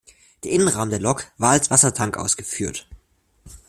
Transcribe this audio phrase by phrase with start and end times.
[0.43, 2.87] Der Innenrahmen der Lok war als Wassertank ausgeführt.